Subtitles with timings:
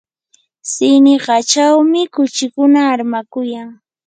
[0.71, 3.69] siniqachawmi kuchikuna armakuyan.